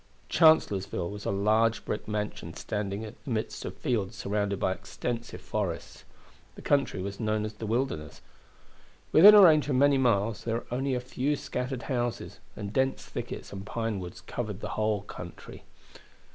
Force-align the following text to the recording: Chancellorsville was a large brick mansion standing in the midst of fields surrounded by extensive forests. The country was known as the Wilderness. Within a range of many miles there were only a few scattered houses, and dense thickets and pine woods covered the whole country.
Chancellorsville 0.29 1.11
was 1.11 1.25
a 1.25 1.31
large 1.31 1.85
brick 1.85 2.07
mansion 2.07 2.55
standing 2.55 3.03
in 3.03 3.15
the 3.23 3.29
midst 3.29 3.65
of 3.65 3.77
fields 3.77 4.15
surrounded 4.15 4.59
by 4.59 4.71
extensive 4.73 5.41
forests. 5.41 6.05
The 6.55 6.63
country 6.63 7.03
was 7.03 7.19
known 7.19 7.45
as 7.45 7.53
the 7.53 7.67
Wilderness. 7.67 8.19
Within 9.11 9.35
a 9.35 9.41
range 9.41 9.69
of 9.69 9.75
many 9.75 9.99
miles 9.99 10.43
there 10.43 10.55
were 10.55 10.67
only 10.71 10.95
a 10.95 10.99
few 10.99 11.35
scattered 11.35 11.83
houses, 11.83 12.39
and 12.55 12.73
dense 12.73 13.05
thickets 13.05 13.53
and 13.53 13.63
pine 13.63 13.99
woods 13.99 14.21
covered 14.21 14.59
the 14.59 14.69
whole 14.69 15.03
country. 15.03 15.65